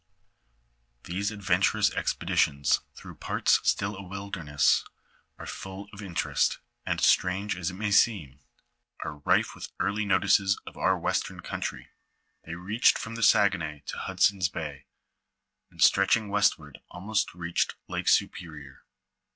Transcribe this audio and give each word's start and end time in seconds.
These 1.03 1.29
adventur 1.31 1.75
ous 1.77 1.91
expeditions 1.91 2.79
through 2.95 3.17
parts 3.17 3.59
still 3.61 3.95
a 3.95 4.01
wilderness, 4.01 4.83
are 5.37 5.45
full 5.45 5.89
of 5.93 6.01
in 6.01 6.15
terest, 6.15 6.57
and, 6.87 6.99
strange 6.99 7.55
as 7.55 7.69
it 7.69 7.75
may 7.75 7.91
seem, 7.91 8.39
are 9.01 9.17
rife 9.17 9.53
with 9.53 9.69
early 9.79 10.03
notices 10.05 10.59
of 10.65 10.75
our 10.75 10.97
western 10.97 11.41
country; 11.41 11.89
they 12.45 12.55
reached 12.55 12.97
from 12.97 13.13
the 13.13 13.21
Saguenay 13.21 13.83
to 13.85 13.97
Hudson's 13.99 14.49
bay, 14.49 14.87
and 15.69 15.83
stretching 15.83 16.29
westward, 16.29 16.79
almost 16.89 17.35
reached 17.35 17.75
Lake 17.87 18.07
Superior. 18.07 18.83